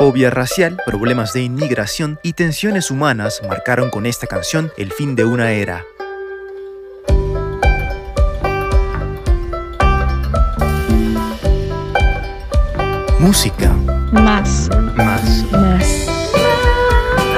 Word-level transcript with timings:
Fobia 0.00 0.30
racial, 0.30 0.80
problemas 0.86 1.34
de 1.34 1.42
inmigración 1.42 2.18
y 2.22 2.32
tensiones 2.32 2.90
humanas 2.90 3.42
marcaron 3.46 3.90
con 3.90 4.06
esta 4.06 4.26
canción 4.26 4.72
el 4.78 4.92
fin 4.92 5.14
de 5.14 5.26
una 5.26 5.50
era. 5.50 5.84
Música. 13.18 13.68
Más. 14.10 14.70
Más. 14.94 15.44
Más. 15.52 16.06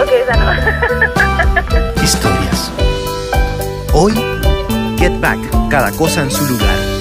Ok, 0.01 0.13
esa 0.23 0.37
no. 0.37 2.01
Historias. 2.01 2.71
Hoy, 3.93 4.13
Get 4.99 5.19
Back, 5.19 5.41
cada 5.69 5.91
cosa 5.91 6.23
en 6.23 6.31
su 6.31 6.47
lugar. 6.47 6.92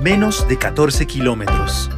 Menos 0.00 0.48
de 0.48 0.56
14 0.56 1.06
kilómetros. 1.06 1.90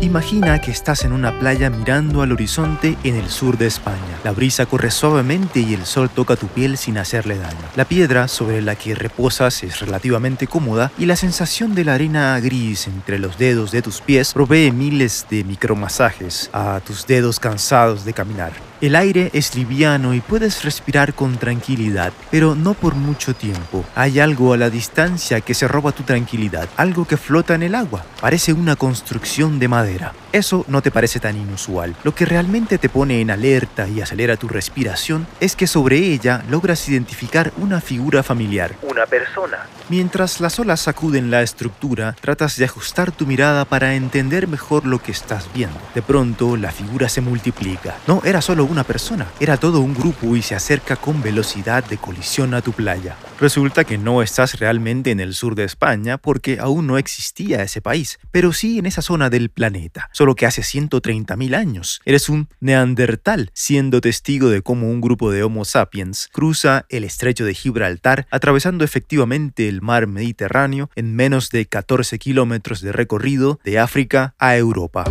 Imagina 0.00 0.58
que 0.62 0.70
estás 0.70 1.04
en 1.04 1.12
una 1.12 1.38
playa 1.38 1.68
mirando 1.68 2.22
al 2.22 2.32
horizonte 2.32 2.96
en 3.04 3.16
el 3.16 3.28
sur 3.28 3.58
de 3.58 3.66
España. 3.66 3.98
La 4.24 4.32
brisa 4.32 4.64
corre 4.64 4.90
suavemente 4.90 5.60
y 5.60 5.74
el 5.74 5.84
sol 5.84 6.08
toca 6.08 6.36
tu 6.36 6.46
piel 6.46 6.78
sin 6.78 6.96
hacerle 6.96 7.36
daño. 7.36 7.58
La 7.76 7.84
piedra 7.84 8.28
sobre 8.28 8.62
la 8.62 8.76
que 8.76 8.94
reposas 8.94 9.62
es 9.62 9.80
relativamente 9.80 10.46
cómoda 10.46 10.90
y 10.96 11.04
la 11.04 11.16
sensación 11.16 11.74
de 11.74 11.84
la 11.84 11.94
arena 11.94 12.40
gris 12.40 12.86
entre 12.86 13.18
los 13.18 13.36
dedos 13.36 13.72
de 13.72 13.82
tus 13.82 14.00
pies 14.00 14.32
provee 14.32 14.72
miles 14.72 15.26
de 15.28 15.44
micromasajes 15.44 16.48
a 16.54 16.80
tus 16.80 17.06
dedos 17.06 17.38
cansados 17.38 18.06
de 18.06 18.14
caminar. 18.14 18.69
El 18.80 18.96
aire 18.96 19.28
es 19.34 19.56
liviano 19.56 20.14
y 20.14 20.22
puedes 20.22 20.64
respirar 20.64 21.12
con 21.12 21.36
tranquilidad, 21.36 22.14
pero 22.30 22.54
no 22.54 22.72
por 22.72 22.94
mucho 22.94 23.34
tiempo. 23.34 23.84
Hay 23.94 24.20
algo 24.20 24.54
a 24.54 24.56
la 24.56 24.70
distancia 24.70 25.42
que 25.42 25.52
se 25.52 25.68
roba 25.68 25.92
tu 25.92 26.02
tranquilidad, 26.02 26.66
algo 26.78 27.04
que 27.04 27.18
flota 27.18 27.54
en 27.54 27.62
el 27.62 27.74
agua. 27.74 28.06
Parece 28.22 28.54
una 28.54 28.76
construcción 28.76 29.58
de 29.58 29.68
madera. 29.68 30.14
Eso 30.32 30.64
no 30.66 30.80
te 30.80 30.90
parece 30.90 31.20
tan 31.20 31.36
inusual. 31.36 31.94
Lo 32.04 32.14
que 32.14 32.24
realmente 32.24 32.78
te 32.78 32.88
pone 32.88 33.20
en 33.20 33.30
alerta 33.30 33.86
y 33.86 34.00
acelera 34.00 34.36
tu 34.36 34.48
respiración 34.48 35.26
es 35.40 35.56
que 35.56 35.66
sobre 35.66 35.98
ella 35.98 36.42
logras 36.48 36.88
identificar 36.88 37.52
una 37.58 37.82
figura 37.82 38.22
familiar. 38.22 38.76
Una 38.80 39.04
persona. 39.04 39.58
Mientras 39.90 40.40
las 40.40 40.58
olas 40.58 40.80
sacuden 40.80 41.30
la 41.30 41.42
estructura, 41.42 42.16
tratas 42.18 42.56
de 42.56 42.64
ajustar 42.64 43.10
tu 43.12 43.26
mirada 43.26 43.66
para 43.66 43.94
entender 43.94 44.46
mejor 44.46 44.86
lo 44.86 45.02
que 45.02 45.12
estás 45.12 45.48
viendo. 45.52 45.78
De 45.94 46.00
pronto, 46.00 46.56
la 46.56 46.70
figura 46.70 47.10
se 47.10 47.20
multiplica. 47.20 47.96
No 48.06 48.22
era 48.24 48.40
solo 48.40 48.69
una 48.70 48.84
persona, 48.84 49.26
era 49.40 49.56
todo 49.56 49.80
un 49.80 49.94
grupo 49.94 50.36
y 50.36 50.42
se 50.42 50.54
acerca 50.54 50.96
con 50.96 51.22
velocidad 51.22 51.84
de 51.84 51.98
colisión 51.98 52.54
a 52.54 52.62
tu 52.62 52.72
playa. 52.72 53.16
Resulta 53.40 53.84
que 53.84 53.98
no 53.98 54.22
estás 54.22 54.58
realmente 54.58 55.10
en 55.10 55.20
el 55.20 55.34
sur 55.34 55.54
de 55.54 55.64
España 55.64 56.18
porque 56.18 56.58
aún 56.60 56.86
no 56.86 56.96
existía 56.98 57.62
ese 57.62 57.80
país, 57.82 58.18
pero 58.30 58.52
sí 58.52 58.78
en 58.78 58.86
esa 58.86 59.02
zona 59.02 59.30
del 59.30 59.50
planeta, 59.50 60.08
solo 60.12 60.34
que 60.34 60.46
hace 60.46 60.62
130.000 60.62 61.54
años. 61.54 62.00
Eres 62.04 62.28
un 62.28 62.48
neandertal, 62.60 63.50
siendo 63.54 64.00
testigo 64.00 64.48
de 64.48 64.62
cómo 64.62 64.88
un 64.88 65.00
grupo 65.00 65.30
de 65.30 65.42
Homo 65.42 65.64
sapiens 65.64 66.28
cruza 66.32 66.86
el 66.88 67.04
estrecho 67.04 67.44
de 67.44 67.54
Gibraltar, 67.54 68.26
atravesando 68.30 68.84
efectivamente 68.84 69.68
el 69.68 69.82
mar 69.82 70.06
Mediterráneo 70.06 70.90
en 70.94 71.14
menos 71.14 71.50
de 71.50 71.66
14 71.66 72.18
kilómetros 72.18 72.80
de 72.80 72.92
recorrido 72.92 73.58
de 73.64 73.78
África 73.78 74.34
a 74.38 74.56
Europa. 74.56 75.04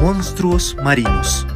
Monstruos 0.00 0.76
marinos. 0.82 1.46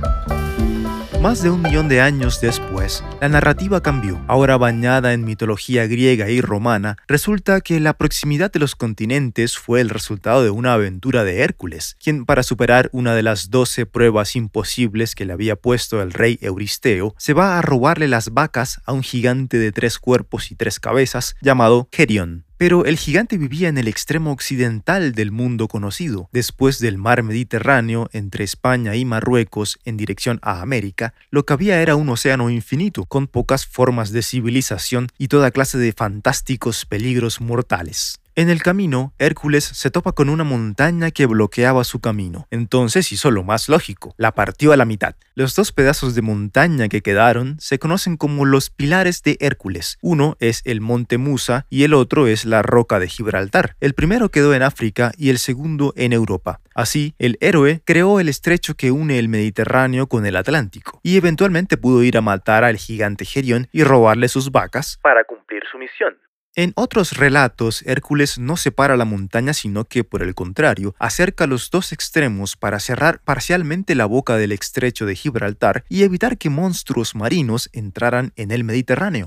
Más 1.23 1.41
de 1.41 1.51
un 1.51 1.63
millón 1.63 1.89
de 1.89 2.01
años 2.01 2.41
después, 2.41 3.05
la 3.21 3.29
narrativa 3.29 3.81
cambió. 3.81 4.21
Ahora 4.27 4.57
bañada 4.57 5.13
en 5.13 5.25
mitología 5.25 5.87
griega 5.87 6.29
y 6.29 6.41
romana, 6.41 6.97
resulta 7.07 7.61
que 7.61 7.79
la 7.79 7.93
proximidad 7.93 8.51
de 8.51 8.59
los 8.59 8.75
continentes 8.75 9.57
fue 9.57 9.81
el 9.81 9.89
resultado 9.89 10.43
de 10.43 10.51
una 10.51 10.73
aventura 10.73 11.23
de 11.23 11.43
Hércules, 11.43 11.97
quien 12.03 12.25
para 12.25 12.43
superar 12.43 12.89
una 12.91 13.15
de 13.15 13.23
las 13.23 13.51
doce 13.51 13.87
pruebas 13.87 14.35
imposibles 14.35 15.15
que 15.15 15.25
le 15.25 15.33
había 15.33 15.55
puesto 15.55 16.03
el 16.03 16.13
rey 16.13 16.41
Euristeo, 16.43 17.15
se 17.19 17.35
va 17.35 17.57
a 17.57 17.63
robarle 17.63 18.09
las 18.09 18.31
vacas 18.31 18.81
a 18.85 18.93
un 18.93 19.05
gigante 19.05 19.59
de 19.59 19.71
tres 19.71 20.01
cuerpos 20.01 20.51
y 20.51 20.57
tres 20.57 20.81
cabezas 20.81 21.37
llamado 21.41 21.89
Gerion. 21.93 22.47
Pero 22.63 22.85
el 22.85 22.97
gigante 22.97 23.39
vivía 23.39 23.69
en 23.69 23.77
el 23.77 23.89
extremo 23.89 24.31
occidental 24.31 25.15
del 25.15 25.33
mundo 25.33 25.67
conocido, 25.67 26.29
después 26.31 26.79
del 26.79 26.97
mar 26.97 27.25
Mediterráneo 27.25 28.09
entre 28.13 28.45
España 28.45 28.95
y 28.95 29.05
Marruecos 29.05 29.81
en 29.85 29.97
dirección 29.97 30.39
a 30.43 30.61
América, 30.61 31.13
lo 31.33 31.45
que 31.45 31.55
había 31.55 31.83
era 31.83 31.97
un 31.97 32.09
océano 32.09 32.51
infinito, 32.51 33.05
con 33.05 33.27
pocas 33.27 33.67
formas 33.67 34.13
de 34.13 34.23
civilización 34.23 35.09
y 35.19 35.27
toda 35.27 35.51
clase 35.51 35.77
de 35.77 35.93
fantásticos 35.93 36.87
peligros 36.87 37.41
mortales. 37.41 38.21
En 38.35 38.49
el 38.49 38.63
camino, 38.63 39.13
Hércules 39.19 39.63
se 39.63 39.91
topa 39.91 40.13
con 40.13 40.31
una 40.31 40.43
montaña 40.43 41.11
que 41.11 41.27
bloqueaba 41.27 41.85
su 41.85 42.01
camino. 42.01 42.47
Entonces 42.51 43.13
hizo 43.13 43.31
lo 43.31 43.43
más 43.43 43.69
lógico, 43.69 44.15
la 44.17 44.33
partió 44.33 44.73
a 44.73 44.79
la 44.79 44.87
mitad. 44.87 45.17
Los 45.35 45.55
dos 45.55 45.71
pedazos 45.71 46.15
de 46.15 46.23
montaña 46.23 46.89
que 46.89 47.03
quedaron 47.03 47.57
se 47.61 47.79
conocen 47.79 48.17
como 48.17 48.47
los 48.47 48.71
pilares 48.71 49.23
de 49.23 49.37
Hércules. 49.39 49.99
Uno 50.01 50.39
es 50.41 50.63
el 50.65 50.81
monte 50.81 51.19
Musa 51.19 51.67
y 51.69 51.85
el 51.85 51.93
otro 51.93 52.27
es 52.27 52.47
la 52.47 52.63
roca 52.63 52.99
de 52.99 53.09
Gibraltar. 53.09 53.77
El 53.81 53.93
primero 53.93 54.31
quedó 54.31 54.55
en 54.55 54.63
África 54.63 55.13
y 55.19 55.29
el 55.29 55.37
segundo 55.37 55.93
en 55.95 56.15
Europa. 56.15 56.61
Así, 56.75 57.15
el 57.19 57.37
héroe 57.43 57.83
creó 57.85 58.19
el 58.19 58.31
estrecho 58.31 58.77
que 58.77 58.93
une 58.93 59.19
el 59.19 59.29
Mediterráneo 59.29 60.07
con 60.07 60.25
el 60.25 60.37
Atlántico 60.37 61.01
y 61.03 61.19
eventualmente 61.19 61.77
pudo 61.77 62.03
ir 62.03 62.17
a 62.17 62.23
matar 62.23 62.65
al 62.65 62.79
gigante 62.79 63.27
Gerión 63.27 63.69
y 63.73 63.85
robarle 63.85 64.29
sus 64.29 64.51
vacas 64.51 64.99
para 65.03 65.23
cumplir 65.25 65.63
su 65.71 65.77
misión. 65.77 66.17
En 66.55 66.75
otros 66.77 67.17
relatos, 67.17 67.83
Hércules 67.87 68.39
no 68.39 68.59
separa 68.59 68.99
la 68.99 69.07
montaña, 69.07 69.55
sino 69.55 69.87
que, 69.87 70.05
por 70.05 70.23
el 70.23 70.35
contrario, 70.35 70.95
acerca 70.99 71.47
los 71.47 71.71
dos 71.71 71.93
extremos 71.93 72.57
para 72.57 72.79
cerrar 72.79 73.23
parcialmente 73.25 73.95
la 73.95 74.05
boca 74.05 74.37
del 74.37 74.53
estrecho 74.53 75.07
de 75.07 75.17
Gibraltar 75.17 75.85
y 75.89 76.03
evitar 76.03 76.37
que 76.37 76.51
monstruos 76.51 77.15
marinos 77.15 77.71
entraran 77.73 78.35
en 78.37 78.51
el 78.51 78.65
Mediterráneo. 78.65 79.25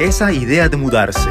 Esa 0.00 0.32
idea 0.32 0.70
de 0.70 0.78
mudarse. 0.78 1.28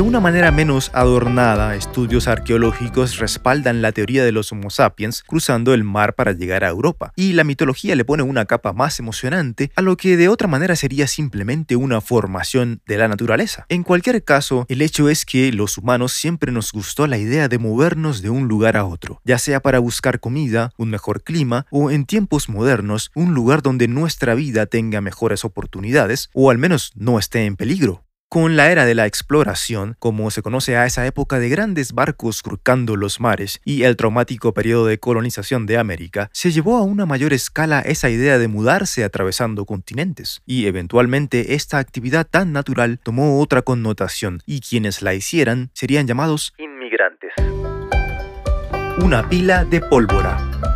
De 0.00 0.06
una 0.06 0.18
manera 0.18 0.50
menos 0.50 0.90
adornada, 0.94 1.76
estudios 1.76 2.26
arqueológicos 2.26 3.18
respaldan 3.18 3.82
la 3.82 3.92
teoría 3.92 4.24
de 4.24 4.32
los 4.32 4.50
Homo 4.50 4.70
sapiens 4.70 5.22
cruzando 5.22 5.74
el 5.74 5.84
mar 5.84 6.14
para 6.14 6.32
llegar 6.32 6.64
a 6.64 6.70
Europa, 6.70 7.12
y 7.16 7.34
la 7.34 7.44
mitología 7.44 7.94
le 7.94 8.06
pone 8.06 8.22
una 8.22 8.46
capa 8.46 8.72
más 8.72 8.98
emocionante 8.98 9.70
a 9.76 9.82
lo 9.82 9.98
que 9.98 10.16
de 10.16 10.30
otra 10.30 10.48
manera 10.48 10.74
sería 10.74 11.06
simplemente 11.06 11.76
una 11.76 12.00
formación 12.00 12.80
de 12.86 12.96
la 12.96 13.08
naturaleza. 13.08 13.66
En 13.68 13.82
cualquier 13.82 14.24
caso, 14.24 14.64
el 14.70 14.80
hecho 14.80 15.10
es 15.10 15.26
que 15.26 15.52
los 15.52 15.76
humanos 15.76 16.12
siempre 16.12 16.50
nos 16.50 16.72
gustó 16.72 17.06
la 17.06 17.18
idea 17.18 17.48
de 17.48 17.58
movernos 17.58 18.22
de 18.22 18.30
un 18.30 18.48
lugar 18.48 18.78
a 18.78 18.86
otro, 18.86 19.20
ya 19.26 19.38
sea 19.38 19.60
para 19.60 19.80
buscar 19.80 20.18
comida, 20.18 20.72
un 20.78 20.88
mejor 20.88 21.22
clima 21.22 21.66
o 21.70 21.90
en 21.90 22.06
tiempos 22.06 22.48
modernos 22.48 23.10
un 23.14 23.34
lugar 23.34 23.60
donde 23.60 23.86
nuestra 23.86 24.34
vida 24.34 24.64
tenga 24.64 25.02
mejores 25.02 25.44
oportunidades 25.44 26.30
o 26.32 26.50
al 26.50 26.56
menos 26.56 26.92
no 26.94 27.18
esté 27.18 27.44
en 27.44 27.56
peligro. 27.56 28.02
Con 28.32 28.54
la 28.54 28.70
era 28.70 28.84
de 28.84 28.94
la 28.94 29.06
exploración, 29.06 29.96
como 29.98 30.30
se 30.30 30.40
conoce 30.40 30.76
a 30.76 30.86
esa 30.86 31.04
época 31.04 31.40
de 31.40 31.48
grandes 31.48 31.94
barcos 31.94 32.36
surcando 32.36 32.94
los 32.94 33.18
mares 33.18 33.60
y 33.64 33.82
el 33.82 33.96
traumático 33.96 34.54
periodo 34.54 34.86
de 34.86 34.98
colonización 35.00 35.66
de 35.66 35.78
América, 35.78 36.30
se 36.32 36.52
llevó 36.52 36.76
a 36.76 36.82
una 36.82 37.06
mayor 37.06 37.32
escala 37.32 37.80
esa 37.80 38.08
idea 38.08 38.38
de 38.38 38.46
mudarse 38.46 39.02
atravesando 39.02 39.64
continentes, 39.64 40.42
y 40.46 40.66
eventualmente 40.66 41.54
esta 41.54 41.78
actividad 41.78 42.24
tan 42.24 42.52
natural 42.52 43.00
tomó 43.02 43.40
otra 43.40 43.62
connotación, 43.62 44.42
y 44.46 44.60
quienes 44.60 45.02
la 45.02 45.12
hicieran 45.12 45.70
serían 45.74 46.06
llamados 46.06 46.54
inmigrantes. 46.56 47.32
Una 49.02 49.28
pila 49.28 49.64
de 49.64 49.80
pólvora. 49.80 50.69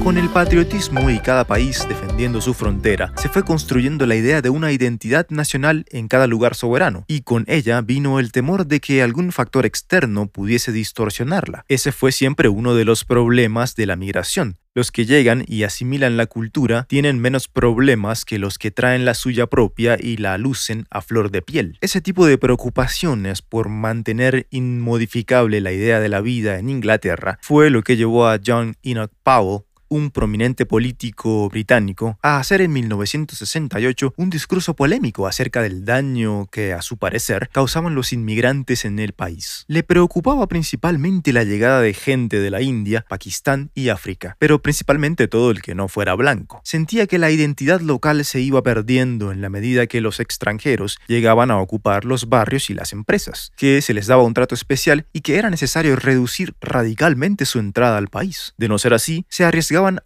Con 0.00 0.18
el 0.18 0.28
patriotismo 0.30 1.10
y 1.10 1.18
cada 1.20 1.44
país 1.44 1.86
defendiendo 1.88 2.40
su 2.40 2.54
frontera, 2.54 3.12
se 3.16 3.28
fue 3.28 3.44
construyendo 3.44 4.06
la 4.06 4.14
idea 4.16 4.42
de 4.42 4.50
una 4.50 4.72
identidad 4.72 5.26
nacional 5.30 5.84
en 5.90 6.08
cada 6.08 6.26
lugar 6.26 6.54
soberano, 6.54 7.04
y 7.08 7.22
con 7.22 7.44
ella 7.48 7.80
vino 7.80 8.18
el 8.18 8.32
temor 8.32 8.66
de 8.66 8.80
que 8.80 9.02
algún 9.02 9.32
factor 9.32 9.66
externo 9.66 10.26
pudiese 10.26 10.72
distorsionarla. 10.72 11.64
Ese 11.68 11.92
fue 11.92 12.12
siempre 12.12 12.48
uno 12.48 12.74
de 12.74 12.84
los 12.84 13.04
problemas 13.04 13.74
de 13.74 13.86
la 13.86 13.96
migración. 13.96 14.58
Los 14.74 14.90
que 14.90 15.04
llegan 15.04 15.44
y 15.46 15.64
asimilan 15.64 16.16
la 16.16 16.26
cultura 16.26 16.86
tienen 16.88 17.18
menos 17.18 17.46
problemas 17.46 18.24
que 18.24 18.38
los 18.38 18.56
que 18.56 18.70
traen 18.70 19.04
la 19.04 19.12
suya 19.12 19.46
propia 19.46 19.98
y 20.00 20.16
la 20.16 20.38
lucen 20.38 20.86
a 20.90 21.02
flor 21.02 21.30
de 21.30 21.42
piel. 21.42 21.76
Ese 21.82 22.00
tipo 22.00 22.24
de 22.26 22.38
preocupaciones 22.38 23.42
por 23.42 23.68
mantener 23.68 24.46
inmodificable 24.50 25.60
la 25.60 25.72
idea 25.72 26.00
de 26.00 26.08
la 26.08 26.22
vida 26.22 26.58
en 26.58 26.70
Inglaterra 26.70 27.38
fue 27.42 27.68
lo 27.68 27.82
que 27.82 27.98
llevó 27.98 28.26
a 28.26 28.40
John 28.44 28.76
Enoch 28.82 29.12
Powell 29.22 29.64
un 29.92 30.10
prominente 30.10 30.64
político 30.64 31.50
británico, 31.50 32.18
a 32.22 32.38
hacer 32.38 32.62
en 32.62 32.72
1968 32.72 34.14
un 34.16 34.30
discurso 34.30 34.74
polémico 34.74 35.26
acerca 35.26 35.60
del 35.60 35.84
daño 35.84 36.46
que, 36.50 36.72
a 36.72 36.80
su 36.80 36.96
parecer, 36.96 37.50
causaban 37.52 37.94
los 37.94 38.14
inmigrantes 38.14 38.86
en 38.86 38.98
el 38.98 39.12
país. 39.12 39.64
Le 39.68 39.82
preocupaba 39.82 40.46
principalmente 40.46 41.34
la 41.34 41.44
llegada 41.44 41.82
de 41.82 41.92
gente 41.92 42.40
de 42.40 42.50
la 42.50 42.62
India, 42.62 43.04
Pakistán 43.06 43.70
y 43.74 43.90
África, 43.90 44.36
pero 44.38 44.62
principalmente 44.62 45.28
todo 45.28 45.50
el 45.50 45.60
que 45.60 45.74
no 45.74 45.88
fuera 45.88 46.14
blanco. 46.14 46.62
Sentía 46.64 47.06
que 47.06 47.18
la 47.18 47.30
identidad 47.30 47.82
local 47.82 48.24
se 48.24 48.40
iba 48.40 48.62
perdiendo 48.62 49.30
en 49.30 49.42
la 49.42 49.50
medida 49.50 49.86
que 49.86 50.00
los 50.00 50.20
extranjeros 50.20 50.98
llegaban 51.06 51.50
a 51.50 51.58
ocupar 51.58 52.06
los 52.06 52.30
barrios 52.30 52.70
y 52.70 52.74
las 52.74 52.94
empresas, 52.94 53.52
que 53.56 53.82
se 53.82 53.92
les 53.92 54.06
daba 54.06 54.22
un 54.22 54.32
trato 54.32 54.54
especial 54.54 55.04
y 55.12 55.20
que 55.20 55.36
era 55.36 55.50
necesario 55.50 55.96
reducir 55.96 56.54
radicalmente 56.62 57.44
su 57.44 57.58
entrada 57.58 57.98
al 57.98 58.08
país. 58.08 58.54
De 58.56 58.68
no 58.68 58.78
ser 58.78 58.94
así, 58.94 59.26
se 59.28 59.44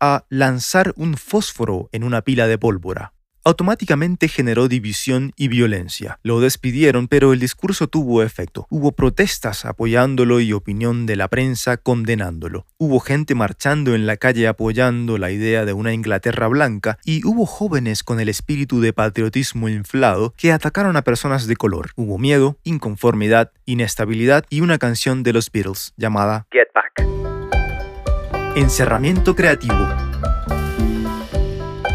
a 0.00 0.24
lanzar 0.28 0.92
un 0.96 1.16
fósforo 1.16 1.88
en 1.92 2.04
una 2.04 2.22
pila 2.22 2.46
de 2.46 2.58
pólvora 2.58 3.12
automáticamente 3.46 4.26
generó 4.26 4.66
división 4.66 5.30
y 5.36 5.46
violencia. 5.46 6.18
Lo 6.24 6.40
despidieron, 6.40 7.06
pero 7.06 7.32
el 7.32 7.38
discurso 7.38 7.86
tuvo 7.86 8.24
efecto. 8.24 8.66
Hubo 8.70 8.90
protestas 8.90 9.64
apoyándolo 9.64 10.40
y 10.40 10.52
opinión 10.52 11.06
de 11.06 11.14
la 11.14 11.28
prensa 11.28 11.76
condenándolo. 11.76 12.66
Hubo 12.76 12.98
gente 12.98 13.36
marchando 13.36 13.94
en 13.94 14.04
la 14.04 14.16
calle 14.16 14.48
apoyando 14.48 15.16
la 15.16 15.30
idea 15.30 15.64
de 15.64 15.72
una 15.72 15.92
Inglaterra 15.92 16.48
blanca 16.48 16.98
y 17.04 17.24
hubo 17.24 17.46
jóvenes 17.46 18.02
con 18.02 18.18
el 18.18 18.28
espíritu 18.28 18.80
de 18.80 18.92
patriotismo 18.92 19.68
inflado 19.68 20.34
que 20.36 20.50
atacaron 20.50 20.96
a 20.96 21.02
personas 21.02 21.46
de 21.46 21.54
color. 21.54 21.90
Hubo 21.94 22.18
miedo, 22.18 22.56
inconformidad, 22.64 23.52
inestabilidad 23.64 24.44
y 24.50 24.60
una 24.60 24.78
canción 24.78 25.22
de 25.22 25.32
los 25.32 25.52
Beatles 25.52 25.94
llamada 25.96 26.48
Get 26.50 26.66
Back. 26.74 26.85
Encerramiento 28.56 29.36
creativo. 29.36 29.86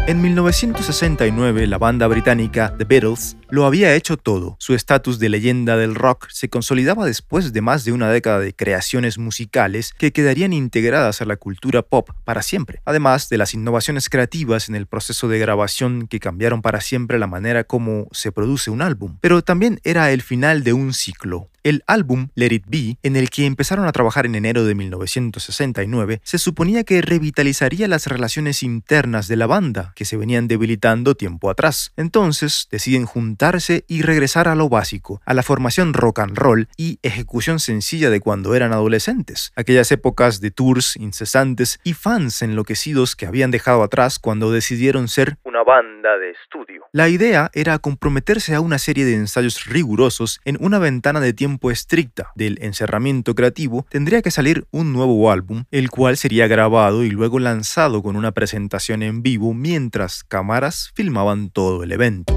En 0.06 0.22
1969, 0.22 1.66
la 1.66 1.76
banda 1.76 2.06
británica 2.06 2.72
The 2.78 2.84
Beatles 2.84 3.36
lo 3.50 3.66
había 3.66 3.96
hecho 3.96 4.16
todo. 4.16 4.54
Su 4.60 4.74
estatus 4.74 5.18
de 5.18 5.28
leyenda 5.28 5.76
del 5.76 5.96
rock 5.96 6.28
se 6.30 6.48
consolidaba 6.48 7.04
después 7.04 7.52
de 7.52 7.60
más 7.62 7.84
de 7.84 7.90
una 7.90 8.10
década 8.10 8.38
de 8.38 8.54
creaciones 8.54 9.18
musicales 9.18 9.92
que 9.92 10.12
quedarían 10.12 10.52
integradas 10.52 11.20
a 11.20 11.24
la 11.24 11.34
cultura 11.34 11.82
pop 11.82 12.10
para 12.24 12.42
siempre, 12.42 12.80
además 12.84 13.28
de 13.28 13.38
las 13.38 13.54
innovaciones 13.54 14.08
creativas 14.08 14.68
en 14.68 14.76
el 14.76 14.86
proceso 14.86 15.26
de 15.26 15.40
grabación 15.40 16.06
que 16.06 16.20
cambiaron 16.20 16.62
para 16.62 16.80
siempre 16.80 17.18
la 17.18 17.26
manera 17.26 17.64
como 17.64 18.06
se 18.12 18.30
produce 18.30 18.70
un 18.70 18.82
álbum. 18.82 19.18
Pero 19.20 19.42
también 19.42 19.80
era 19.82 20.12
el 20.12 20.22
final 20.22 20.62
de 20.62 20.74
un 20.74 20.92
ciclo. 20.92 21.48
El 21.64 21.84
álbum 21.86 22.28
Let 22.34 22.52
It 22.52 22.64
Be, 22.66 22.96
en 23.04 23.14
el 23.14 23.30
que 23.30 23.46
empezaron 23.46 23.86
a 23.86 23.92
trabajar 23.92 24.26
en 24.26 24.34
enero 24.34 24.64
de 24.64 24.74
1969, 24.74 26.20
se 26.24 26.38
suponía 26.38 26.82
que 26.82 27.00
revitalizaría 27.02 27.86
las 27.86 28.08
relaciones 28.08 28.64
internas 28.64 29.28
de 29.28 29.36
la 29.36 29.46
banda, 29.46 29.92
que 29.94 30.04
se 30.04 30.16
venían 30.16 30.48
debilitando 30.48 31.14
tiempo 31.14 31.50
atrás. 31.50 31.92
Entonces 31.96 32.66
deciden 32.68 33.06
juntarse 33.06 33.84
y 33.86 34.02
regresar 34.02 34.48
a 34.48 34.56
lo 34.56 34.68
básico, 34.68 35.20
a 35.24 35.34
la 35.34 35.44
formación 35.44 35.94
rock 35.94 36.18
and 36.18 36.36
roll 36.36 36.68
y 36.76 36.98
ejecución 37.04 37.60
sencilla 37.60 38.10
de 38.10 38.18
cuando 38.18 38.56
eran 38.56 38.72
adolescentes, 38.72 39.52
aquellas 39.54 39.92
épocas 39.92 40.40
de 40.40 40.50
tours 40.50 40.96
incesantes 40.96 41.78
y 41.84 41.92
fans 41.92 42.42
enloquecidos 42.42 43.14
que 43.14 43.26
habían 43.26 43.52
dejado 43.52 43.84
atrás 43.84 44.18
cuando 44.18 44.50
decidieron 44.50 45.06
ser 45.06 45.38
Una 45.44 45.62
banda 45.62 46.18
de 46.18 46.30
estudio. 46.30 46.86
la 46.90 47.08
idea 47.08 47.52
era 47.54 47.78
comprometerse 47.78 48.56
a 48.56 48.60
una 48.60 48.78
serie 48.78 49.04
de 49.04 49.14
ensayos 49.14 49.66
rigurosos 49.66 50.40
en 50.44 50.56
una 50.60 50.80
ventana 50.80 51.20
de 51.20 51.32
tiempo 51.32 51.51
estricta. 51.70 52.32
Del 52.34 52.58
encerramiento 52.62 53.34
creativo 53.34 53.86
tendría 53.90 54.22
que 54.22 54.30
salir 54.30 54.66
un 54.70 54.92
nuevo 54.92 55.30
álbum, 55.30 55.64
el 55.70 55.90
cual 55.90 56.16
sería 56.16 56.46
grabado 56.46 57.04
y 57.04 57.10
luego 57.10 57.38
lanzado 57.38 58.02
con 58.02 58.16
una 58.16 58.32
presentación 58.32 59.02
en 59.02 59.22
vivo 59.22 59.54
mientras 59.54 60.24
cámaras 60.24 60.92
filmaban 60.94 61.50
todo 61.50 61.82
el 61.82 61.92
evento. 61.92 62.34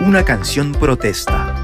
Una 0.00 0.24
canción 0.24 0.72
protesta. 0.72 1.60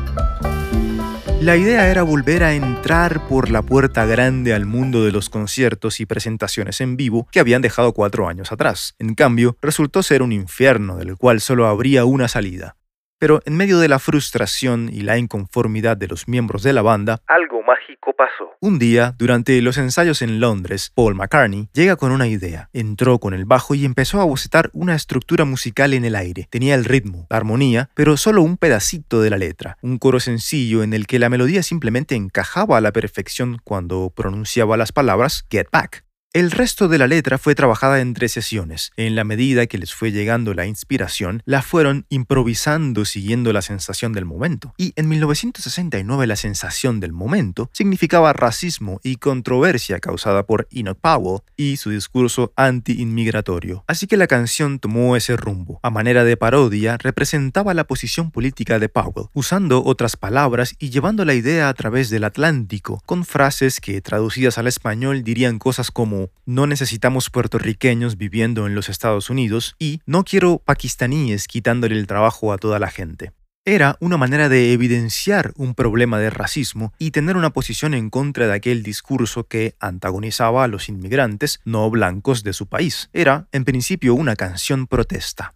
La 1.41 1.57
idea 1.57 1.91
era 1.91 2.03
volver 2.03 2.43
a 2.43 2.55
entrar 2.55 3.29
por 3.29 3.51
la 3.51 3.63
puerta 3.63 4.07
grande 4.07 4.55
al 4.55 4.65
mundo 4.67 5.05
de 5.05 5.13
los 5.13 5.29
conciertos 5.29 6.01
y 6.01 6.07
presentaciones 6.07 6.81
en 6.81 6.97
vivo 6.97 7.29
que 7.31 7.41
habían 7.41 7.63
dejado 7.63 7.93
cuatro 7.93 8.27
años 8.27 8.53
atrás. 8.53 8.95
En 8.99 9.15
cambio, 9.15 9.57
resultó 9.61 10.03
ser 10.03 10.23
un 10.23 10.33
infierno 10.33 10.97
del 10.97 11.17
cual 11.17 11.41
solo 11.41 11.67
habría 11.67 12.05
una 12.05 12.27
salida. 12.29 12.77
Pero 13.27 13.43
en 13.45 13.57
medio 13.57 13.81
de 13.81 13.89
la 13.89 13.99
frustración 13.99 14.89
y 14.89 15.01
la 15.01 15.19
inconformidad 15.19 15.97
de 15.97 16.07
los 16.07 16.29
miembros 16.29 16.63
de 16.63 16.73
la 16.73 16.83
banda, 16.83 17.23
Algo 17.27 17.61
mágico 17.61 18.13
pasó. 18.17 18.53
un 18.61 18.79
día, 18.79 19.17
durante 19.19 19.61
los 19.63 19.79
ensayos 19.79 20.23
en 20.23 20.39
Londres, 20.39 20.93
Paul 20.95 21.17
McCartney 21.17 21.69
llega 21.73 21.97
con 21.97 22.13
una 22.13 22.29
idea. 22.29 22.71
Entró 22.73 23.19
con 23.19 23.35
el 23.35 23.45
bajo 23.45 23.75
y 23.75 23.85
empezó 23.85 24.21
a 24.21 24.25
bocetar 24.25 24.71
una 24.75 24.95
estructura 24.95 25.45
musical 25.45 25.93
en 25.93 26.05
el 26.05 26.15
aire. 26.15 26.47
Tenía 26.51 26.77
el 26.77 26.85
ritmo, 26.85 27.27
la 27.29 27.39
armonía, 27.39 27.91
pero 27.95 28.17
solo 28.17 28.43
un 28.43 28.59
pedacito 28.59 29.21
de 29.21 29.31
la 29.31 29.39
letra. 29.39 29.77
Un 29.83 29.99
coro 29.99 30.21
sencillo 30.21 30.85
en 30.85 30.93
el 30.93 31.09
que 31.09 31.19
la 31.19 31.29
melodía 31.29 31.65
simplemente 31.65 32.15
encajaba 32.15 32.79
a 32.79 32.81
la 32.81 32.93
perfección 32.93 33.59
cuando 33.65 34.13
pronunciaba 34.15 34.77
las 34.77 34.93
palabras 34.93 35.45
Get 35.51 35.67
Back. 35.73 36.06
El 36.37 36.51
resto 36.51 36.89
de 36.89 36.99
la 36.99 37.07
letra 37.07 37.39
fue 37.39 37.55
trabajada 37.55 37.99
entre 37.99 38.29
sesiones. 38.29 38.93
En 38.99 39.15
la 39.17 39.25
medida 39.25 39.67
que 39.67 39.79
les 39.79 39.95
fue 39.95 40.13
llegando 40.13 40.53
la 40.53 40.67
inspiración, 40.67 41.43
la 41.47 41.63
fueron 41.63 42.05
improvisando 42.11 43.07
siguiendo 43.07 43.55
la 43.55 43.63
sensación 43.63 44.13
del 44.13 44.27
momento. 44.27 44.75
Y 44.77 44.93
en 44.97 45.09
1969 45.09 46.27
la 46.27 46.37
sensación 46.37 47.01
del 47.01 47.15
momento 47.15 47.71
significaba 47.73 48.35
racismo 48.35 49.01
y 49.03 49.17
controversia 49.17 49.99
causada 49.99 50.45
por 50.45 50.69
Enoch 50.71 50.99
Powell 51.01 51.41
y 51.57 51.79
su 51.79 51.89
discurso 51.89 52.53
anti-inmigratorio. 52.55 53.85
Así 53.87 54.07
que 54.07 54.19
la 54.19 54.27
canción 54.27 54.79
tomó 54.79 55.17
ese 55.17 55.39
rumbo. 55.39 55.81
A 55.83 55.89
manera 55.89 56.23
de 56.25 56.37
parodia, 56.37 56.99
representaba 56.99 57.73
la 57.73 57.87
posición 57.87 58.31
política 58.31 58.79
de 58.79 58.91
Powell, 58.91 59.31
usando 59.33 59.83
otras 59.83 60.19
palabras 60.19 60.75
y 60.79 60.91
llevando 60.91 61.25
la 61.25 61.33
idea 61.33 61.71
a 61.71 61.73
través 61.73 62.11
del 62.11 62.25
Atlántico, 62.25 63.01
con 63.07 63.25
frases 63.25 63.81
que 63.81 64.03
traducidas 64.03 64.59
al 64.59 64.67
español 64.67 65.25
dirían 65.25 65.59
cosas 65.59 65.91
como 65.91 66.26
no 66.45 66.67
necesitamos 66.67 67.31
puertorriqueños 67.31 68.17
viviendo 68.17 68.67
en 68.67 68.75
los 68.75 68.89
Estados 68.89 69.31
Unidos 69.31 69.77
y 69.79 70.01
no 70.07 70.25
quiero 70.25 70.59
pakistaníes 70.59 71.49
quitándole 71.49 71.97
el 71.97 72.07
trabajo 72.07 72.53
a 72.53 72.59
toda 72.59 72.79
la 72.79 72.91
gente. 72.91 73.33
Era 73.69 73.97
una 73.99 74.17
manera 74.17 74.49
de 74.49 74.73
evidenciar 74.73 75.53
un 75.57 75.75
problema 75.75 76.21
de 76.21 76.31
racismo 76.31 76.93
y 77.01 77.11
tener 77.11 77.37
una 77.37 77.51
posición 77.51 77.95
en 77.95 78.11
contra 78.11 78.47
de 78.47 78.55
aquel 78.55 78.85
discurso 78.85 79.49
que 79.49 79.75
antagonizaba 79.81 80.63
a 80.63 80.69
los 80.69 80.89
inmigrantes 80.89 81.61
no 81.65 81.91
blancos 81.91 82.45
de 82.45 82.53
su 82.53 82.69
país. 82.69 83.11
Era, 83.13 83.49
en 83.51 83.65
principio, 83.65 84.15
una 84.15 84.37
canción 84.37 84.87
protesta. 84.87 85.51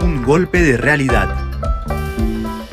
Un 0.00 0.22
golpe 0.24 0.62
de 0.62 0.78
realidad. 0.78 1.47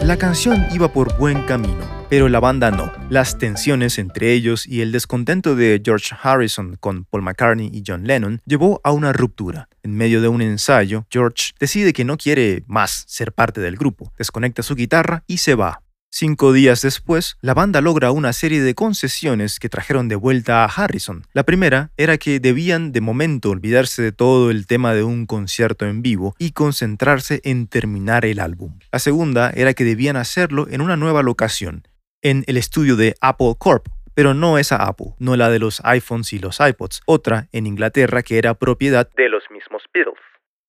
La 0.05 0.17
canción 0.17 0.67
iba 0.71 0.93
por 0.93 1.17
buen 1.17 1.41
camino, 1.47 1.83
pero 2.11 2.29
la 2.29 2.39
banda 2.39 2.69
no. 2.69 2.91
Las 3.09 3.39
tensiones 3.39 3.97
entre 3.97 4.33
ellos 4.33 4.67
y 4.67 4.81
el 4.81 4.91
descontento 4.91 5.55
de 5.55 5.81
George 5.83 6.15
Harrison 6.21 6.75
con 6.79 7.05
Paul 7.05 7.23
McCartney 7.23 7.71
y 7.73 7.81
John 7.83 8.03
Lennon 8.03 8.39
llevó 8.45 8.79
a 8.83 8.91
una 8.91 9.13
ruptura. 9.13 9.67
En 9.81 9.95
medio 9.97 10.21
de 10.21 10.27
un 10.27 10.43
ensayo, 10.43 11.07
George 11.09 11.53
decide 11.59 11.91
que 11.91 12.05
no 12.05 12.17
quiere 12.17 12.63
más 12.67 13.05
ser 13.07 13.33
parte 13.33 13.61
del 13.61 13.77
grupo, 13.77 14.13
desconecta 14.15 14.61
su 14.61 14.75
guitarra 14.75 15.23
y 15.25 15.37
se 15.37 15.55
va. 15.55 15.81
Cinco 16.17 16.53
días 16.53 16.81
después, 16.81 17.35
la 17.41 17.53
banda 17.53 17.81
logra 17.81 18.11
una 18.11 18.31
serie 18.31 18.61
de 18.61 18.73
concesiones 18.73 19.59
que 19.59 19.67
trajeron 19.67 20.07
de 20.07 20.15
vuelta 20.15 20.63
a 20.63 20.67
Harrison. 20.67 21.23
La 21.33 21.43
primera 21.43 21.91
era 21.97 22.17
que 22.17 22.39
debían 22.39 22.93
de 22.93 23.01
momento 23.01 23.49
olvidarse 23.49 24.01
de 24.01 24.13
todo 24.13 24.49
el 24.49 24.65
tema 24.65 24.93
de 24.93 25.03
un 25.03 25.25
concierto 25.25 25.85
en 25.85 26.01
vivo 26.01 26.33
y 26.39 26.51
concentrarse 26.51 27.41
en 27.43 27.67
terminar 27.67 28.23
el 28.23 28.39
álbum. 28.39 28.79
La 28.93 28.99
segunda 28.99 29.49
era 29.49 29.73
que 29.73 29.83
debían 29.83 30.15
hacerlo 30.15 30.67
en 30.69 30.79
una 30.79 30.95
nueva 30.95 31.21
locación, 31.21 31.85
en 32.21 32.45
el 32.47 32.55
estudio 32.55 32.95
de 32.95 33.15
Apple 33.19 33.55
Corp, 33.59 33.87
pero 34.13 34.33
no 34.33 34.57
esa 34.57 34.77
Apple, 34.77 35.15
no 35.19 35.35
la 35.35 35.49
de 35.49 35.59
los 35.59 35.81
iPhones 35.83 36.31
y 36.31 36.39
los 36.39 36.61
iPods, 36.61 37.01
otra 37.05 37.49
en 37.51 37.67
Inglaterra 37.67 38.23
que 38.23 38.37
era 38.37 38.53
propiedad 38.53 39.09
De 39.17 39.27
los 39.27 39.43
mismos 39.51 39.83
Beatles. 39.93 40.15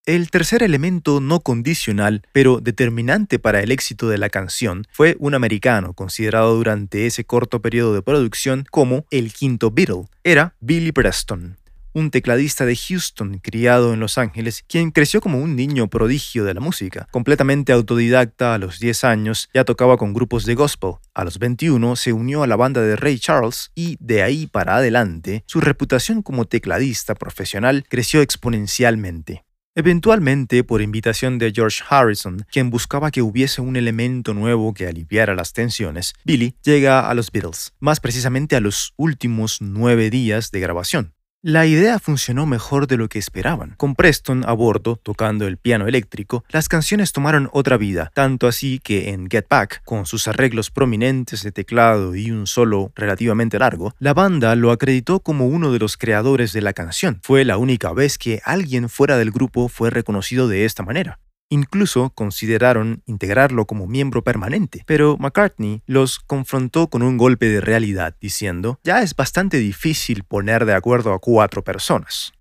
El 0.06 0.30
tercer 0.30 0.62
elemento 0.62 1.20
no 1.20 1.40
condicional, 1.40 2.22
pero 2.32 2.60
determinante 2.60 3.40
para 3.40 3.60
el 3.60 3.72
éxito 3.72 4.08
de 4.08 4.18
la 4.18 4.30
canción, 4.30 4.86
fue 4.92 5.16
un 5.18 5.34
americano 5.34 5.94
considerado 5.94 6.54
durante 6.54 7.06
ese 7.06 7.24
corto 7.24 7.60
periodo 7.60 7.92
de 7.92 8.02
producción 8.02 8.66
como 8.70 9.04
el 9.10 9.32
quinto 9.32 9.72
Beatle. 9.72 10.04
Era 10.22 10.54
Billy 10.60 10.92
Preston, 10.92 11.56
un 11.92 12.12
tecladista 12.12 12.64
de 12.64 12.76
Houston 12.76 13.40
criado 13.42 13.94
en 13.94 13.98
Los 13.98 14.16
Ángeles, 14.16 14.64
quien 14.68 14.92
creció 14.92 15.20
como 15.20 15.38
un 15.38 15.56
niño 15.56 15.88
prodigio 15.88 16.44
de 16.44 16.54
la 16.54 16.60
música. 16.60 17.08
Completamente 17.10 17.72
autodidacta 17.72 18.54
a 18.54 18.58
los 18.58 18.78
10 18.78 19.02
años, 19.02 19.48
ya 19.52 19.64
tocaba 19.64 19.96
con 19.96 20.14
grupos 20.14 20.44
de 20.44 20.54
gospel. 20.54 20.96
A 21.14 21.24
los 21.24 21.40
21 21.40 21.96
se 21.96 22.12
unió 22.12 22.44
a 22.44 22.46
la 22.46 22.54
banda 22.54 22.80
de 22.80 22.94
Ray 22.94 23.18
Charles 23.18 23.72
y 23.74 23.96
de 23.98 24.22
ahí 24.22 24.46
para 24.46 24.76
adelante, 24.76 25.42
su 25.46 25.60
reputación 25.60 26.22
como 26.22 26.44
tecladista 26.44 27.16
profesional 27.16 27.84
creció 27.88 28.20
exponencialmente. 28.20 29.45
Eventualmente, 29.78 30.64
por 30.64 30.80
invitación 30.80 31.36
de 31.36 31.52
George 31.54 31.84
Harrison, 31.86 32.46
quien 32.50 32.70
buscaba 32.70 33.10
que 33.10 33.20
hubiese 33.20 33.60
un 33.60 33.76
elemento 33.76 34.32
nuevo 34.32 34.72
que 34.72 34.86
aliviara 34.86 35.34
las 35.34 35.52
tensiones, 35.52 36.14
Billy 36.24 36.54
llega 36.62 37.10
a 37.10 37.12
los 37.12 37.30
Beatles, 37.30 37.74
más 37.78 38.00
precisamente 38.00 38.56
a 38.56 38.60
los 38.60 38.94
últimos 38.96 39.60
nueve 39.60 40.08
días 40.08 40.50
de 40.50 40.60
grabación. 40.60 41.15
La 41.48 41.64
idea 41.64 42.00
funcionó 42.00 42.44
mejor 42.44 42.88
de 42.88 42.96
lo 42.96 43.08
que 43.08 43.20
esperaban. 43.20 43.76
Con 43.76 43.94
Preston 43.94 44.42
a 44.48 44.52
bordo, 44.52 44.96
tocando 44.96 45.46
el 45.46 45.58
piano 45.58 45.86
eléctrico, 45.86 46.42
las 46.48 46.68
canciones 46.68 47.12
tomaron 47.12 47.50
otra 47.52 47.76
vida, 47.76 48.10
tanto 48.14 48.48
así 48.48 48.80
que 48.80 49.10
en 49.10 49.30
Get 49.30 49.46
Back, 49.48 49.80
con 49.84 50.06
sus 50.06 50.26
arreglos 50.26 50.72
prominentes 50.72 51.44
de 51.44 51.52
teclado 51.52 52.16
y 52.16 52.32
un 52.32 52.48
solo 52.48 52.90
relativamente 52.96 53.60
largo, 53.60 53.94
la 54.00 54.12
banda 54.12 54.56
lo 54.56 54.72
acreditó 54.72 55.20
como 55.20 55.46
uno 55.46 55.70
de 55.70 55.78
los 55.78 55.96
creadores 55.96 56.52
de 56.52 56.62
la 56.62 56.72
canción. 56.72 57.20
Fue 57.22 57.44
la 57.44 57.58
única 57.58 57.92
vez 57.92 58.18
que 58.18 58.40
alguien 58.44 58.88
fuera 58.88 59.16
del 59.16 59.30
grupo 59.30 59.68
fue 59.68 59.90
reconocido 59.90 60.48
de 60.48 60.64
esta 60.64 60.82
manera. 60.82 61.20
Incluso 61.48 62.10
consideraron 62.10 63.02
integrarlo 63.06 63.66
como 63.66 63.86
miembro 63.86 64.22
permanente, 64.24 64.82
pero 64.84 65.16
McCartney 65.18 65.82
los 65.86 66.18
confrontó 66.18 66.88
con 66.88 67.02
un 67.02 67.16
golpe 67.16 67.46
de 67.46 67.60
realidad, 67.60 68.16
diciendo, 68.20 68.80
ya 68.82 69.02
es 69.02 69.14
bastante 69.14 69.58
difícil 69.58 70.24
poner 70.24 70.64
de 70.66 70.74
acuerdo 70.74 71.12
a 71.12 71.20
cuatro 71.20 71.62
personas. 71.62 72.32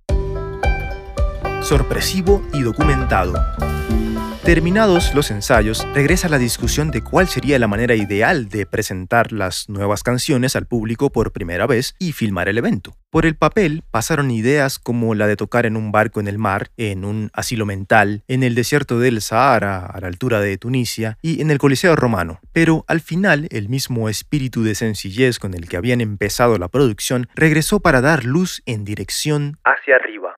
Sorpresivo 1.62 2.42
y 2.54 2.62
documentado. 2.62 3.34
Terminados 4.46 5.16
los 5.16 5.32
ensayos, 5.32 5.88
regresa 5.96 6.30
la 6.30 6.38
discusión 6.38 6.92
de 6.92 7.02
cuál 7.02 7.28
sería 7.28 7.58
la 7.58 7.68
manera 7.68 7.96
ideal 7.96 8.48
de 8.48 8.68
presentar 8.68 9.32
las 9.32 9.68
nuevas 9.70 10.04
canciones 10.04 10.56
al 10.56 10.68
público 10.68 11.12
por 11.12 11.32
primera 11.32 11.66
vez 11.66 11.96
y 11.98 12.12
filmar 12.12 12.48
el 12.48 12.60
evento. 12.60 12.94
Por 13.10 13.26
el 13.26 13.36
papel 13.36 13.82
pasaron 13.90 14.30
ideas 14.30 14.78
como 14.78 15.16
la 15.16 15.26
de 15.26 15.36
tocar 15.36 15.66
en 15.66 15.76
un 15.76 15.92
barco 15.92 16.20
en 16.20 16.28
el 16.28 16.38
mar, 16.38 16.68
en 16.78 17.06
un 17.06 17.32
asilo 17.34 17.66
mental, 17.66 18.22
en 18.28 18.44
el 18.44 18.54
desierto 18.54 19.00
del 19.00 19.22
Sahara, 19.22 19.88
a 19.88 20.00
la 20.00 20.06
altura 20.06 20.40
de 20.42 20.60
Tunisia, 20.60 21.18
y 21.24 21.42
en 21.42 21.50
el 21.50 21.58
Coliseo 21.58 21.96
romano. 21.96 22.40
Pero 22.54 22.86
al 22.88 23.02
final, 23.02 23.48
el 23.50 23.68
mismo 23.68 24.10
espíritu 24.10 24.62
de 24.62 24.76
sencillez 24.76 25.40
con 25.40 25.56
el 25.56 25.68
que 25.68 25.78
habían 25.78 26.02
empezado 26.02 26.60
la 26.60 26.68
producción 26.68 27.28
regresó 27.34 27.80
para 27.80 28.00
dar 28.00 28.26
luz 28.26 28.62
en 28.68 28.86
dirección 28.86 29.58
hacia 29.64 29.96
arriba. 29.96 30.36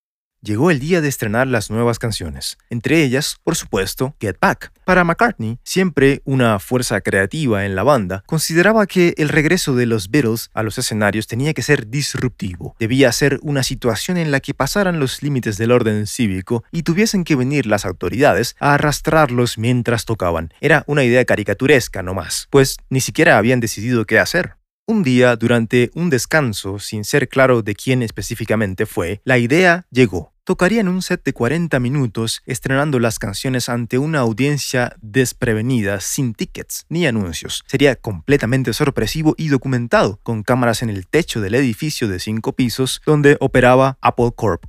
Llegó 0.48 0.72
el 0.72 0.80
día 0.80 1.02
de 1.02 1.10
estrenar 1.10 1.46
las 1.46 1.70
nuevas 1.70 2.00
canciones, 2.00 2.58
entre 2.70 3.04
ellas, 3.04 3.36
por 3.44 3.58
supuesto, 3.58 4.16
Get 4.22 4.38
Back. 4.40 4.72
Para 4.86 5.04
McCartney, 5.04 5.60
siempre 5.66 6.22
una 6.24 6.58
fuerza 6.60 7.02
creativa 7.02 7.66
en 7.66 7.76
la 7.76 7.84
banda, 7.84 8.24
consideraba 8.26 8.88
que 8.88 9.14
el 9.18 9.28
regreso 9.28 9.76
de 9.76 9.86
los 9.86 10.10
Beatles 10.10 10.50
a 10.54 10.64
los 10.64 10.78
escenarios 10.78 11.28
tenía 11.28 11.54
que 11.54 11.64
ser 11.64 11.90
disruptivo. 11.90 12.78
Debía 12.80 13.12
ser 13.12 13.42
una 13.42 13.62
situación 13.62 14.16
en 14.16 14.32
la 14.32 14.40
que 14.40 14.54
pasaran 14.54 15.02
los 15.02 15.22
límites 15.22 15.58
del 15.58 15.74
orden 15.74 16.08
cívico 16.08 16.64
y 16.72 16.84
tuviesen 16.84 17.26
que 17.26 17.36
venir 17.36 17.66
las 17.66 17.84
autoridades 17.84 18.56
a 18.62 18.76
arrastrarlos 18.76 19.58
mientras 19.58 20.06
tocaban. 20.06 20.54
Era 20.62 20.86
una 20.88 21.04
idea 21.04 21.26
caricaturesca 21.26 22.04
no 22.04 22.14
más, 22.14 22.48
pues 22.52 22.78
ni 22.90 23.02
siquiera 23.02 23.38
habían 23.38 23.60
decidido 23.60 24.06
qué 24.06 24.18
hacer. 24.18 24.54
Un 24.86 25.04
día, 25.04 25.36
durante 25.36 25.92
un 25.94 26.10
descanso, 26.10 26.80
sin 26.80 27.04
ser 27.04 27.28
claro 27.28 27.64
de 27.64 27.76
quién 27.76 28.02
específicamente 28.02 28.86
fue, 28.86 29.20
la 29.26 29.38
idea 29.38 29.86
llegó. 29.92 30.37
Tocarían 30.48 30.88
un 30.88 31.02
set 31.02 31.26
de 31.26 31.34
40 31.34 31.78
minutos 31.82 32.42
estrenando 32.46 33.00
las 33.00 33.20
canciones 33.20 33.68
ante 33.68 33.98
una 33.98 34.20
audiencia 34.20 34.96
desprevenida, 35.02 36.00
sin 36.00 36.34
tickets 36.34 36.86
ni 36.88 37.06
anuncios. 37.06 37.66
Sería 37.68 37.98
completamente 37.98 38.72
sorpresivo 38.72 39.36
y 39.38 39.50
documentado, 39.50 40.22
con 40.24 40.44
cámaras 40.44 40.84
en 40.84 40.90
el 40.90 41.06
techo 41.06 41.42
del 41.42 41.56
edificio 41.56 42.08
de 42.08 42.22
cinco 42.22 42.54
pisos 42.54 43.02
donde 43.06 43.36
operaba 43.42 43.98
Apple 44.00 44.32
Corp. 44.38 44.64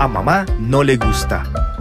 A 0.00 0.08
mamá 0.08 0.46
no 0.58 0.82
le 0.84 0.96
gusta. 0.96 1.71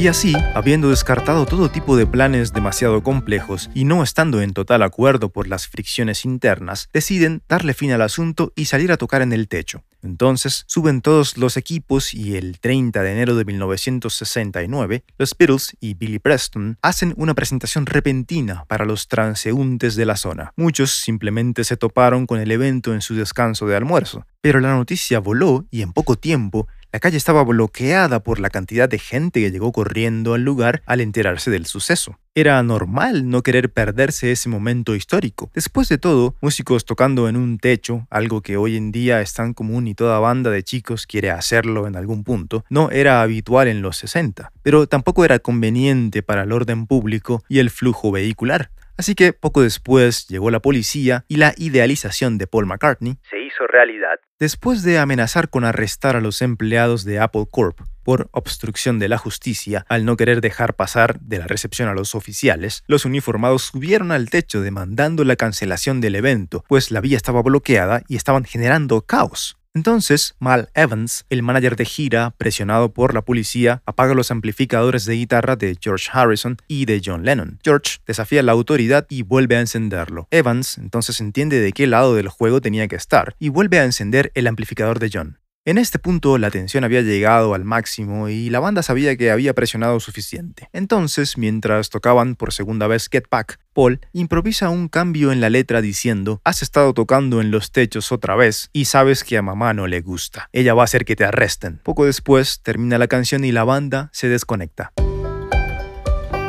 Y 0.00 0.08
así, 0.08 0.32
habiendo 0.54 0.88
descartado 0.88 1.44
todo 1.44 1.70
tipo 1.70 1.94
de 1.94 2.06
planes 2.06 2.54
demasiado 2.54 3.02
complejos 3.02 3.68
y 3.74 3.84
no 3.84 4.02
estando 4.02 4.40
en 4.40 4.54
total 4.54 4.82
acuerdo 4.82 5.28
por 5.28 5.46
las 5.46 5.68
fricciones 5.68 6.24
internas, 6.24 6.88
deciden 6.94 7.42
darle 7.50 7.74
fin 7.74 7.92
al 7.92 8.00
asunto 8.00 8.50
y 8.56 8.64
salir 8.64 8.92
a 8.92 8.96
tocar 8.96 9.20
en 9.20 9.34
el 9.34 9.46
techo. 9.46 9.84
Entonces 10.02 10.64
suben 10.66 11.02
todos 11.02 11.36
los 11.36 11.58
equipos 11.58 12.14
y 12.14 12.38
el 12.38 12.60
30 12.60 13.02
de 13.02 13.12
enero 13.12 13.36
de 13.36 13.44
1969, 13.44 15.04
los 15.18 15.36
Beatles 15.36 15.76
y 15.80 15.92
Billy 15.92 16.18
Preston 16.18 16.78
hacen 16.80 17.12
una 17.18 17.34
presentación 17.34 17.84
repentina 17.84 18.64
para 18.68 18.86
los 18.86 19.06
transeúntes 19.06 19.96
de 19.96 20.06
la 20.06 20.16
zona. 20.16 20.54
Muchos 20.56 20.92
simplemente 20.92 21.62
se 21.62 21.76
toparon 21.76 22.26
con 22.26 22.40
el 22.40 22.50
evento 22.50 22.94
en 22.94 23.02
su 23.02 23.14
descanso 23.14 23.66
de 23.66 23.76
almuerzo, 23.76 24.24
pero 24.40 24.60
la 24.60 24.74
noticia 24.74 25.18
voló 25.18 25.66
y 25.70 25.82
en 25.82 25.92
poco 25.92 26.16
tiempo 26.16 26.66
la 26.92 27.00
calle 27.00 27.16
estaba 27.16 27.44
bloqueada 27.44 28.20
por 28.20 28.40
la 28.40 28.50
cantidad 28.50 28.88
de 28.88 28.98
gente 28.98 29.40
que 29.40 29.50
llegó 29.50 29.72
corriendo 29.72 30.34
al 30.34 30.42
lugar 30.42 30.82
al 30.86 31.00
enterarse 31.00 31.50
del 31.50 31.66
suceso. 31.66 32.18
Era 32.34 32.62
normal 32.62 33.28
no 33.28 33.42
querer 33.42 33.72
perderse 33.72 34.32
ese 34.32 34.48
momento 34.48 34.94
histórico. 34.94 35.50
Después 35.54 35.88
de 35.88 35.98
todo, 35.98 36.36
músicos 36.40 36.84
tocando 36.84 37.28
en 37.28 37.36
un 37.36 37.58
techo, 37.58 38.06
algo 38.10 38.40
que 38.40 38.56
hoy 38.56 38.76
en 38.76 38.92
día 38.92 39.20
es 39.20 39.34
tan 39.34 39.52
común 39.52 39.88
y 39.88 39.94
toda 39.94 40.18
banda 40.20 40.50
de 40.50 40.62
chicos 40.62 41.06
quiere 41.06 41.30
hacerlo 41.30 41.86
en 41.86 41.96
algún 41.96 42.24
punto, 42.24 42.64
no 42.70 42.90
era 42.90 43.22
habitual 43.22 43.68
en 43.68 43.82
los 43.82 43.96
60, 43.98 44.52
pero 44.62 44.86
tampoco 44.86 45.24
era 45.24 45.38
conveniente 45.38 46.22
para 46.22 46.42
el 46.42 46.52
orden 46.52 46.86
público 46.86 47.42
y 47.48 47.58
el 47.58 47.70
flujo 47.70 48.10
vehicular. 48.10 48.70
Así 49.00 49.14
que 49.14 49.32
poco 49.32 49.62
después 49.62 50.28
llegó 50.28 50.50
la 50.50 50.60
policía 50.60 51.24
y 51.26 51.36
la 51.36 51.54
idealización 51.56 52.36
de 52.36 52.46
Paul 52.46 52.66
McCartney 52.66 53.16
Se 53.30 53.40
hizo 53.40 53.66
realidad. 53.66 54.20
Después 54.38 54.82
de 54.82 54.98
amenazar 54.98 55.48
con 55.48 55.64
arrestar 55.64 56.16
a 56.16 56.20
los 56.20 56.42
empleados 56.42 57.06
de 57.06 57.18
Apple 57.18 57.46
Corp 57.50 57.80
por 58.02 58.28
obstrucción 58.32 58.98
de 58.98 59.08
la 59.08 59.16
justicia 59.16 59.86
al 59.88 60.04
no 60.04 60.18
querer 60.18 60.42
dejar 60.42 60.74
pasar 60.74 61.18
de 61.20 61.38
la 61.38 61.46
recepción 61.46 61.88
a 61.88 61.94
los 61.94 62.14
oficiales, 62.14 62.84
los 62.88 63.06
uniformados 63.06 63.62
subieron 63.62 64.12
al 64.12 64.28
techo 64.28 64.60
demandando 64.60 65.24
la 65.24 65.36
cancelación 65.36 66.02
del 66.02 66.16
evento, 66.16 66.62
pues 66.68 66.90
la 66.90 67.00
vía 67.00 67.16
estaba 67.16 67.40
bloqueada 67.40 68.02
y 68.06 68.16
estaban 68.16 68.44
generando 68.44 69.00
caos. 69.00 69.56
Entonces, 69.72 70.34
Mal 70.40 70.68
Evans, 70.74 71.24
el 71.30 71.44
manager 71.44 71.76
de 71.76 71.84
gira, 71.84 72.34
presionado 72.36 72.92
por 72.92 73.14
la 73.14 73.22
policía, 73.22 73.82
apaga 73.86 74.14
los 74.14 74.32
amplificadores 74.32 75.04
de 75.04 75.14
guitarra 75.14 75.54
de 75.54 75.76
George 75.80 76.10
Harrison 76.12 76.56
y 76.66 76.86
de 76.86 77.00
John 77.04 77.24
Lennon. 77.24 77.60
George 77.62 77.98
desafía 78.04 78.42
la 78.42 78.50
autoridad 78.50 79.06
y 79.08 79.22
vuelve 79.22 79.56
a 79.56 79.60
encenderlo. 79.60 80.26
Evans 80.32 80.76
entonces 80.76 81.20
entiende 81.20 81.60
de 81.60 81.72
qué 81.72 81.86
lado 81.86 82.16
del 82.16 82.28
juego 82.28 82.60
tenía 82.60 82.88
que 82.88 82.96
estar 82.96 83.36
y 83.38 83.48
vuelve 83.48 83.78
a 83.78 83.84
encender 83.84 84.32
el 84.34 84.48
amplificador 84.48 84.98
de 84.98 85.10
John. 85.12 85.38
En 85.66 85.76
este 85.76 85.98
punto 85.98 86.38
la 86.38 86.50
tensión 86.50 86.84
había 86.84 87.02
llegado 87.02 87.52
al 87.52 87.66
máximo 87.66 88.30
y 88.30 88.48
la 88.48 88.60
banda 88.60 88.82
sabía 88.82 89.14
que 89.16 89.30
había 89.30 89.52
presionado 89.52 90.00
suficiente. 90.00 90.70
Entonces, 90.72 91.36
mientras 91.36 91.90
tocaban 91.90 92.34
por 92.34 92.54
segunda 92.54 92.86
vez 92.86 93.08
Get 93.12 93.24
Back, 93.30 93.60
Paul 93.74 94.00
improvisa 94.14 94.70
un 94.70 94.88
cambio 94.88 95.32
en 95.32 95.42
la 95.42 95.50
letra 95.50 95.82
diciendo, 95.82 96.40
has 96.44 96.62
estado 96.62 96.94
tocando 96.94 97.42
en 97.42 97.50
los 97.50 97.72
techos 97.72 98.10
otra 98.10 98.36
vez 98.36 98.70
y 98.72 98.86
sabes 98.86 99.22
que 99.22 99.36
a 99.36 99.42
mamá 99.42 99.74
no 99.74 99.86
le 99.86 100.00
gusta. 100.00 100.48
Ella 100.52 100.72
va 100.72 100.80
a 100.80 100.84
hacer 100.84 101.04
que 101.04 101.14
te 101.14 101.26
arresten. 101.26 101.78
Poco 101.84 102.06
después 102.06 102.62
termina 102.62 102.96
la 102.96 103.08
canción 103.08 103.44
y 103.44 103.52
la 103.52 103.64
banda 103.64 104.08
se 104.14 104.30
desconecta. 104.30 104.94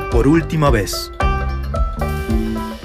Por 0.10 0.25
última 0.25 0.70
vez. 0.70 1.12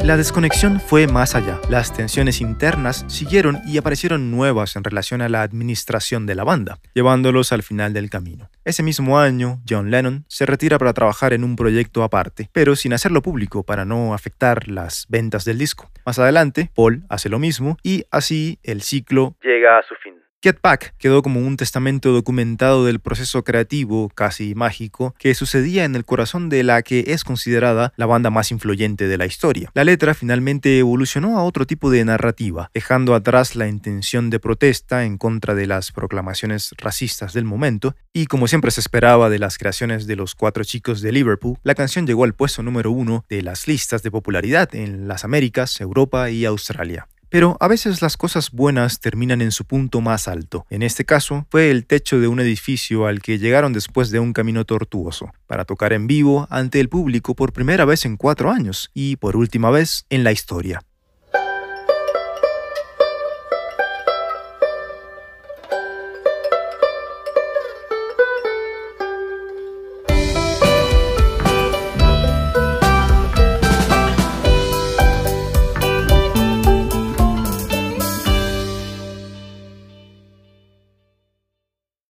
La 0.06 0.16
desconexión 0.16 0.78
fue 0.78 1.08
más 1.08 1.34
allá. 1.34 1.58
Las 1.68 1.92
tensiones 1.92 2.40
internas 2.40 3.04
siguieron 3.08 3.58
y 3.66 3.76
aparecieron 3.76 4.30
nuevas 4.30 4.76
en 4.76 4.84
relación 4.84 5.20
a 5.20 5.28
la 5.28 5.42
administración 5.42 6.26
de 6.26 6.36
la 6.36 6.44
banda, 6.44 6.78
llevándolos 6.94 7.50
al 7.50 7.64
final 7.64 7.92
del 7.92 8.08
camino. 8.08 8.48
Ese 8.64 8.84
mismo 8.84 9.18
año, 9.18 9.58
John 9.68 9.90
Lennon 9.90 10.25
se 10.28 10.46
retira 10.46 10.78
para 10.78 10.92
trabajar 10.92 11.32
en 11.32 11.42
un 11.42 11.56
proyecto 11.56 12.04
aparte, 12.04 12.48
pero 12.52 12.76
sin 12.76 12.92
hacerlo 12.92 13.20
público 13.20 13.64
para 13.64 13.84
no 13.84 14.14
afectar 14.14 14.68
las 14.68 15.06
ventas 15.08 15.44
del 15.44 15.58
disco. 15.58 15.90
Más 16.06 16.20
adelante, 16.20 16.70
Paul 16.76 17.02
hace 17.08 17.28
lo 17.28 17.40
mismo 17.40 17.76
y 17.82 18.04
así 18.12 18.60
el 18.62 18.82
ciclo 18.82 19.34
Llega 19.42 19.76
a 19.76 19.82
su 19.82 19.96
fin. 19.96 20.15
Get 20.43 20.59
Back 20.62 20.95
quedó 20.99 21.23
como 21.23 21.40
un 21.40 21.57
testamento 21.57 22.12
documentado 22.12 22.85
del 22.85 23.00
proceso 23.00 23.43
creativo, 23.43 24.11
casi 24.14 24.55
mágico, 24.55 25.14
que 25.19 25.35
sucedía 25.35 25.85
en 25.85 25.97
el 25.97 26.05
corazón 26.05 26.50
de 26.50 26.62
la 26.62 26.83
que 26.83 27.05
es 27.09 27.25
considerada 27.25 27.93
la 27.97 28.07
banda 28.07 28.31
más 28.31 28.52
influyente 28.52 29.09
de 29.09 29.16
la 29.16 29.26
historia. 29.26 29.71
La 29.75 29.83
letra 29.83 30.14
finalmente 30.14 30.78
evolucionó 30.78 31.38
a 31.38 31.43
otro 31.43 31.66
tipo 31.66 31.90
de 31.90 32.05
narrativa, 32.05 32.71
dejando 32.75 33.14
atrás 33.14 33.57
la 33.57 33.66
intención 33.66 34.31
de 34.31 34.38
protesta 34.38 35.05
en 35.05 35.16
contra 35.16 35.55
de 35.55 35.66
las 35.66 35.90
proclamaciones 35.90 36.75
racistas 36.78 37.33
del 37.33 37.45
momento, 37.45 37.97
y 38.12 38.26
como 38.26 38.47
siempre 38.47 38.71
se 38.71 38.81
esperaba 38.81 39.31
de 39.31 39.38
las 39.38 39.59
creaciones 39.59 40.07
de 40.07 40.16
los 40.16 40.35
cuatro 40.35 40.64
chicos 40.64 41.00
de 41.00 41.12
Liverpool, 41.12 41.59
la 41.62 41.75
canción 41.75 42.07
llegó 42.07 42.25
al 42.25 42.35
puesto 42.35 42.62
número 42.62 42.90
uno 42.90 43.25
de 43.28 43.43
las 43.43 43.66
listas 43.66 44.02
de 44.02 44.11
popularidad 44.11 44.75
en 44.75 45.09
las 45.09 45.25
Américas, 45.25 45.81
Europa 45.81 46.31
y 46.31 46.45
Australia. 46.45 47.09
Pero 47.37 47.59
a 47.61 47.69
veces 47.69 48.00
las 48.00 48.16
cosas 48.16 48.50
buenas 48.50 48.99
terminan 48.99 49.43
en 49.43 49.52
su 49.52 49.66
punto 49.66 50.00
más 50.00 50.26
alto. 50.26 50.64
En 50.71 50.83
este 50.83 51.05
caso, 51.05 51.47
fue 51.50 51.71
el 51.71 51.85
techo 51.85 52.19
de 52.19 52.28
un 52.28 52.40
edificio 52.40 53.07
al 53.07 53.21
que 53.21 53.38
llegaron 53.38 53.75
después 53.75 54.11
de 54.11 54.21
un 54.21 54.33
camino 54.33 54.64
tortuoso, 54.64 55.35
para 55.47 55.66
tocar 55.66 55.93
en 55.93 56.07
vivo 56.07 56.47
ante 56.49 56.81
el 56.81 56.88
público 56.88 57.35
por 57.35 57.52
primera 57.52 57.85
vez 57.85 58.07
en 58.07 58.16
cuatro 58.16 58.50
años 58.50 58.90
y 58.95 59.16
por 59.16 59.37
última 59.37 59.71
vez 59.71 60.07
en 60.09 60.25
la 60.25 60.33
historia. 60.33 60.81